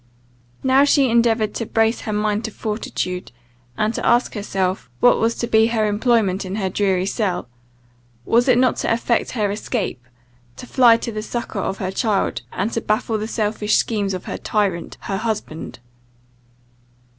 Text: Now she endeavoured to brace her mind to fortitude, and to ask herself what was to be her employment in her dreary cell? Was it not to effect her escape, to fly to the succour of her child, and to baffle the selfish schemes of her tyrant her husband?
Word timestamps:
Now 0.63 0.83
she 0.83 1.11
endeavoured 1.11 1.53
to 1.53 1.65
brace 1.67 2.01
her 2.01 2.11
mind 2.11 2.43
to 2.45 2.51
fortitude, 2.51 3.31
and 3.77 3.93
to 3.93 4.03
ask 4.03 4.33
herself 4.33 4.89
what 4.99 5.19
was 5.19 5.35
to 5.35 5.45
be 5.45 5.67
her 5.67 5.85
employment 5.85 6.43
in 6.43 6.55
her 6.55 6.69
dreary 6.71 7.05
cell? 7.05 7.47
Was 8.25 8.47
it 8.47 8.57
not 8.57 8.77
to 8.77 8.91
effect 8.91 9.33
her 9.33 9.51
escape, 9.51 10.03
to 10.55 10.65
fly 10.65 10.97
to 10.97 11.11
the 11.11 11.21
succour 11.21 11.61
of 11.61 11.77
her 11.77 11.91
child, 11.91 12.41
and 12.51 12.73
to 12.73 12.81
baffle 12.81 13.19
the 13.19 13.27
selfish 13.27 13.77
schemes 13.77 14.15
of 14.15 14.25
her 14.25 14.39
tyrant 14.39 14.97
her 15.01 15.17
husband? 15.17 15.77